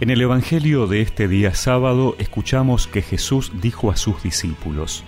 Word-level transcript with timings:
En 0.00 0.08
el 0.08 0.22
Evangelio 0.22 0.86
de 0.86 1.02
este 1.02 1.28
día 1.28 1.52
sábado 1.54 2.16
escuchamos 2.18 2.86
que 2.86 3.02
Jesús 3.02 3.52
dijo 3.60 3.90
a 3.90 3.98
sus 3.98 4.22
discípulos, 4.22 5.04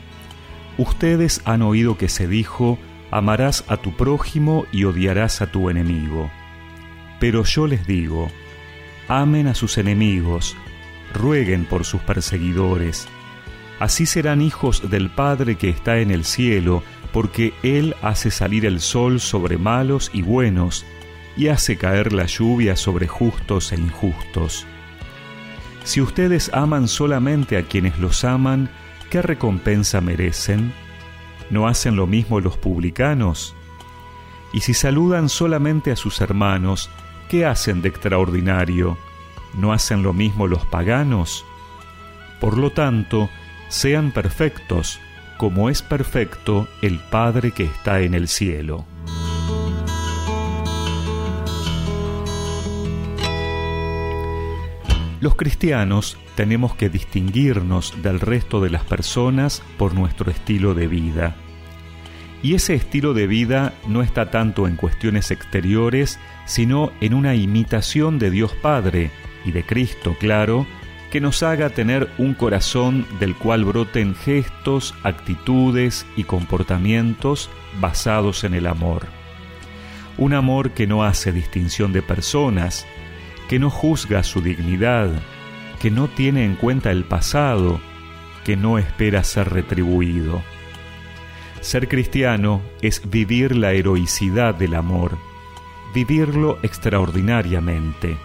Ustedes 0.76 1.40
han 1.46 1.62
oído 1.62 1.96
que 1.96 2.10
se 2.10 2.28
dijo, 2.28 2.78
amarás 3.10 3.64
a 3.68 3.78
tu 3.78 3.96
prójimo 3.96 4.66
y 4.70 4.84
odiarás 4.84 5.40
a 5.40 5.50
tu 5.50 5.70
enemigo. 5.70 6.30
Pero 7.20 7.42
yo 7.44 7.66
les 7.66 7.86
digo, 7.86 8.28
amen 9.08 9.46
a 9.46 9.54
sus 9.54 9.78
enemigos, 9.78 10.56
rueguen 11.14 11.64
por 11.64 11.86
sus 11.86 12.02
perseguidores, 12.02 13.08
así 13.80 14.04
serán 14.04 14.42
hijos 14.42 14.90
del 14.90 15.08
Padre 15.08 15.56
que 15.56 15.70
está 15.70 16.00
en 16.00 16.10
el 16.10 16.26
cielo, 16.26 16.82
porque 17.14 17.54
Él 17.62 17.96
hace 18.02 18.30
salir 18.30 18.66
el 18.66 18.80
sol 18.80 19.20
sobre 19.20 19.56
malos 19.56 20.10
y 20.12 20.20
buenos, 20.20 20.84
y 21.34 21.48
hace 21.48 21.78
caer 21.78 22.12
la 22.12 22.26
lluvia 22.26 22.76
sobre 22.76 23.08
justos 23.08 23.72
e 23.72 23.76
injustos. 23.76 24.66
Si 25.84 26.00
ustedes 26.00 26.50
aman 26.54 26.86
solamente 26.88 27.56
a 27.56 27.62
quienes 27.62 27.98
los 27.98 28.24
aman, 28.24 28.70
¿qué 29.10 29.20
recompensa 29.20 30.00
merecen? 30.00 30.72
¿No 31.50 31.66
hacen 31.66 31.96
lo 31.96 32.06
mismo 32.06 32.40
los 32.40 32.56
publicanos? 32.56 33.54
Y 34.52 34.60
si 34.60 34.74
saludan 34.74 35.28
solamente 35.28 35.90
a 35.90 35.96
sus 35.96 36.20
hermanos, 36.20 36.88
¿qué 37.28 37.46
hacen 37.46 37.82
de 37.82 37.88
extraordinario? 37.88 38.96
¿No 39.54 39.72
hacen 39.72 40.02
lo 40.02 40.12
mismo 40.12 40.46
los 40.46 40.64
paganos? 40.66 41.44
Por 42.40 42.58
lo 42.58 42.70
tanto, 42.70 43.28
sean 43.68 44.12
perfectos, 44.12 45.00
como 45.36 45.68
es 45.68 45.82
perfecto 45.82 46.68
el 46.80 47.00
Padre 47.00 47.52
que 47.52 47.64
está 47.64 48.00
en 48.00 48.14
el 48.14 48.28
cielo. 48.28 48.84
Los 55.22 55.36
cristianos 55.36 56.18
tenemos 56.34 56.74
que 56.74 56.88
distinguirnos 56.88 57.94
del 58.02 58.18
resto 58.18 58.60
de 58.60 58.70
las 58.70 58.82
personas 58.82 59.62
por 59.78 59.94
nuestro 59.94 60.32
estilo 60.32 60.74
de 60.74 60.88
vida. 60.88 61.36
Y 62.42 62.54
ese 62.54 62.74
estilo 62.74 63.14
de 63.14 63.28
vida 63.28 63.72
no 63.86 64.02
está 64.02 64.32
tanto 64.32 64.66
en 64.66 64.74
cuestiones 64.74 65.30
exteriores, 65.30 66.18
sino 66.44 66.90
en 67.00 67.14
una 67.14 67.36
imitación 67.36 68.18
de 68.18 68.32
Dios 68.32 68.52
Padre 68.62 69.12
y 69.44 69.52
de 69.52 69.64
Cristo, 69.64 70.16
claro, 70.18 70.66
que 71.12 71.20
nos 71.20 71.44
haga 71.44 71.70
tener 71.70 72.08
un 72.18 72.34
corazón 72.34 73.06
del 73.20 73.36
cual 73.36 73.64
broten 73.64 74.16
gestos, 74.16 74.92
actitudes 75.04 76.04
y 76.16 76.24
comportamientos 76.24 77.48
basados 77.80 78.42
en 78.42 78.54
el 78.54 78.66
amor. 78.66 79.06
Un 80.18 80.34
amor 80.34 80.72
que 80.72 80.88
no 80.88 81.04
hace 81.04 81.30
distinción 81.30 81.92
de 81.92 82.02
personas, 82.02 82.88
que 83.52 83.58
no 83.58 83.68
juzga 83.68 84.22
su 84.22 84.40
dignidad, 84.40 85.10
que 85.78 85.90
no 85.90 86.08
tiene 86.08 86.46
en 86.46 86.54
cuenta 86.54 86.90
el 86.90 87.04
pasado, 87.04 87.82
que 88.46 88.56
no 88.56 88.78
espera 88.78 89.22
ser 89.24 89.50
retribuido. 89.50 90.42
Ser 91.60 91.86
cristiano 91.86 92.62
es 92.80 93.10
vivir 93.10 93.54
la 93.54 93.72
heroicidad 93.72 94.54
del 94.54 94.74
amor, 94.74 95.18
vivirlo 95.94 96.58
extraordinariamente. 96.62 98.16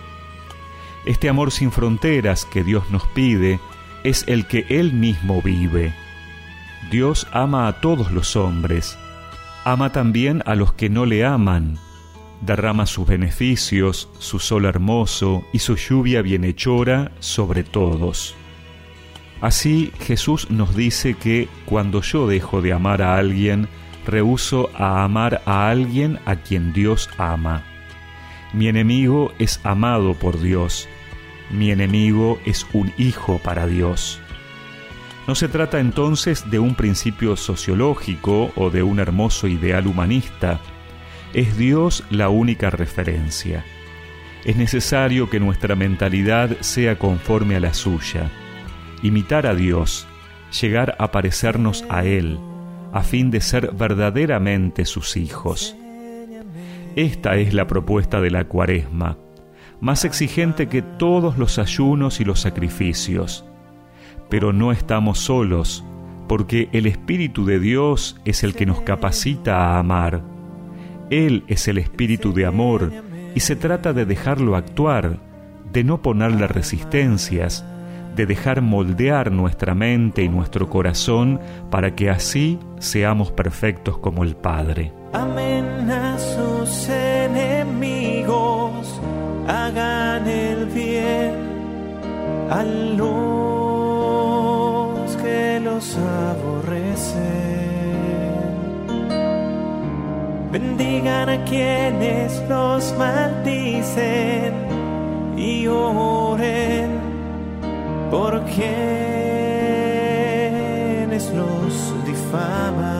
Este 1.06 1.28
amor 1.28 1.52
sin 1.52 1.73
fronteras 1.73 2.45
que 2.45 2.64
Dios 2.64 2.89
nos 2.89 3.06
pide 3.08 3.59
es 4.06 4.23
el 4.30 4.47
que 4.47 4.66
Él 4.69 4.94
mismo 4.94 5.41
vive. 5.41 5.94
Dios 6.89 7.28
ama 7.34 7.67
a 7.67 7.81
todos 7.81 8.14
los 8.14 8.38
hombres, 8.38 8.97
ama 9.66 9.91
también 9.91 10.41
a 10.45 10.56
los 10.56 10.72
que 10.72 10.89
no 10.89 11.06
le 11.06 11.25
aman, 11.25 11.78
derrama 12.42 12.86
sus 12.86 13.08
beneficios, 13.08 14.10
su 14.20 14.40
sol 14.40 14.66
hermoso 14.66 15.44
y 15.54 15.60
su 15.60 15.76
lluvia 15.76 16.22
bienhechora 16.22 17.12
sobre 17.20 17.64
todos. 17.64 18.36
Así 19.42 19.92
Jesús 20.00 20.50
nos 20.50 20.76
dice 20.76 21.14
que 21.14 21.47
cuando 21.66 22.02
yo 22.02 22.28
dejo 22.28 22.62
de 22.62 22.74
amar 22.74 23.02
a 23.02 23.18
alguien, 23.18 23.68
rehuso 24.06 24.70
a 24.76 25.03
amar 25.03 25.42
a 25.46 25.70
alguien 25.70 26.20
a 26.26 26.38
quien 26.38 26.74
Dios 26.74 27.09
ama. 27.18 27.64
Mi 28.53 28.68
enemigo 28.68 29.34
es 29.38 29.59
amado 29.64 30.14
por 30.14 30.40
Dios. 30.40 30.88
Mi 31.52 31.72
enemigo 31.72 32.40
es 32.46 32.66
un 32.74 32.92
hijo 32.97 33.40
para 33.44 33.68
Dios. 33.68 34.20
No 35.28 35.36
se 35.36 35.50
trata 35.50 35.80
entonces 35.80 36.50
de 36.50 36.58
un 36.58 36.74
principio 36.74 37.36
sociológico 37.36 38.52
o 38.56 38.70
de 38.70 38.81
un 38.81 39.00
hermoso 39.00 39.47
ideal 39.47 39.86
humanista, 39.86 40.62
es 41.38 41.56
Dios 41.56 42.03
la 42.09 42.30
única 42.30 42.72
referencia. 42.72 43.64
Es 44.44 44.58
necesario 44.58 45.30
que 45.30 45.40
nuestra 45.40 45.75
mentalidad 45.75 46.58
sea 46.62 46.98
conforme 46.98 47.56
a 47.56 47.59
la 47.59 47.75
suya, 47.75 48.31
imitar 49.03 49.46
a 49.46 49.53
Dios, 49.53 50.08
llegar 50.59 50.96
a 50.97 51.12
parecernos 51.12 51.86
a 51.90 52.06
Él, 52.06 52.40
a 52.92 53.03
fin 53.03 53.30
de 53.30 53.42
ser 53.42 53.72
verdaderamente 53.76 54.84
sus 54.86 55.16
hijos. 55.16 55.76
Esta 56.96 57.36
es 57.36 57.53
la 57.53 57.68
propuesta 57.68 58.20
de 58.20 58.31
la 58.31 58.46
cuaresma, 58.46 59.20
más 59.80 60.06
exigente 60.06 60.68
que 60.68 60.81
todos 60.81 61.38
los 61.38 61.59
ayunos 61.59 62.20
y 62.20 62.26
los 62.26 62.40
sacrificios. 62.40 63.46
Pero 64.28 64.53
no 64.53 64.72
estamos 64.72 65.20
solos, 65.20 65.86
porque 66.28 66.68
el 66.72 66.88
Espíritu 66.88 67.46
de 67.46 67.59
Dios 67.59 68.20
es 68.26 68.44
el 68.44 68.56
que 68.56 68.66
nos 68.66 68.81
capacita 68.81 69.58
a 69.58 69.78
amar 69.78 70.37
él 71.09 71.44
es 71.47 71.68
el 71.68 71.78
espíritu 71.78 72.34
de 72.34 72.45
amor 72.45 72.91
y 73.35 73.40
se 73.40 73.56
trata 73.56 73.94
de 73.94 74.06
dejarlo 74.06 74.56
actuar, 74.56 75.18
de 75.72 75.84
no 75.84 76.01
ponerle 76.01 76.47
resistencias, 76.47 77.63
de 78.16 78.25
dejar 78.25 78.62
moldear 78.62 79.31
nuestra 79.31 79.75
mente 79.75 80.23
y 80.23 80.29
nuestro 80.29 80.69
corazón 80.69 81.40
para 81.69 81.96
que 81.96 82.09
así 82.09 82.57
seamos 82.79 83.31
perfectos 83.31 84.00
como 84.00 84.23
el 84.23 84.35
Padre. 84.35 84.91
Amén 85.13 85.91
a 85.91 86.17
sus 86.17 86.90
enemigos, 86.90 89.00
hagan 89.47 90.28
el 90.28 90.66
bien 90.66 91.35
a 92.50 92.63
los 92.63 92.97
que 95.17 95.59
los 95.63 95.96
aborrecen 95.97 97.66
bendigan 100.59 101.29
a 101.29 101.38
quienes 101.45 102.41
los 102.50 102.91
maldicen 102.97 104.53
y 105.38 105.68
oren 105.68 107.00
por 108.09 108.44
quienes 108.45 108.63
los 111.40 111.94
difaman. 112.06 112.97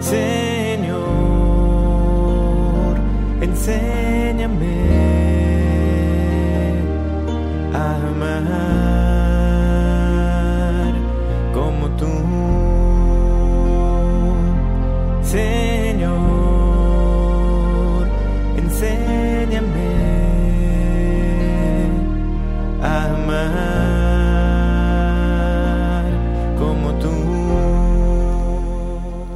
Señor, 0.00 1.06
enséñame 3.40 4.76
a 7.72 7.94
amar 8.10 8.65
como 26.58 26.94
tú. 26.98 27.08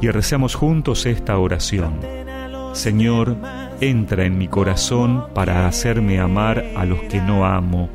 Y 0.01 0.09
recemos 0.09 0.55
juntos 0.55 1.05
esta 1.05 1.37
oración. 1.37 1.99
Señor, 2.73 3.35
entra 3.81 4.25
en 4.25 4.37
mi 4.37 4.47
corazón 4.47 5.25
para 5.33 5.67
hacerme 5.67 6.19
amar 6.19 6.63
a 6.75 6.85
los 6.85 6.99
que 7.01 7.19
no 7.19 7.45
amo, 7.45 7.89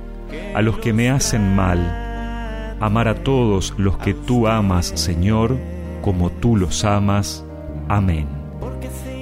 a 0.54 0.62
los 0.62 0.78
que 0.78 0.92
me 0.92 1.10
hacen 1.10 1.54
mal, 1.54 2.76
amar 2.80 3.08
a 3.08 3.14
todos 3.14 3.72
los 3.78 3.96
que 3.98 4.14
tú 4.14 4.48
amas, 4.48 4.92
Señor, 4.96 5.56
como 6.02 6.30
tú 6.30 6.56
los 6.56 6.84
amas. 6.84 7.44
Amén. 7.88 8.26